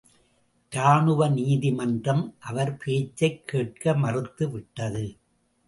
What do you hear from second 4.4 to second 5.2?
விட்டது.